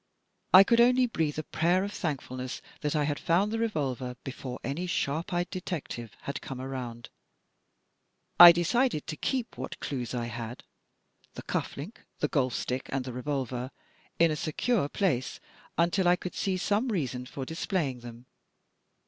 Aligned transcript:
I 0.51 0.63
could 0.63 0.81
only 0.81 1.05
breathe 1.05 1.37
a 1.37 1.43
prayer 1.43 1.83
of 1.83 1.93
thankfulness 1.93 2.59
that 2.79 2.95
I 2.95 3.03
had 3.03 3.19
found 3.19 3.51
the 3.51 3.59
revolver 3.59 4.15
before 4.23 4.59
any 4.63 4.87
sharp 4.87 5.31
eyed 5.31 5.51
detective 5.51 6.17
had 6.21 6.41
come 6.41 6.59
around. 6.59 7.09
I 8.39 8.51
decided 8.51 9.05
to 9.05 9.15
keep 9.15 9.59
what 9.59 9.79
clues 9.79 10.15
I 10.15 10.25
had, 10.25 10.63
the 11.35 11.43
cuff 11.43 11.77
link, 11.77 12.01
the 12.17 12.27
golf 12.27 12.55
stick 12.55 12.89
and 12.91 13.05
the 13.05 13.13
revolver, 13.13 13.69
in 14.17 14.31
a 14.31 14.35
secure 14.35 14.89
place 14.89 15.39
until 15.77 16.07
I 16.07 16.15
could 16.15 16.33
see 16.33 16.57
some 16.57 16.87
reason 16.91 17.27
for 17.27 17.45
dis 17.45 17.67
playing 17.67 17.99
them. 17.99 18.25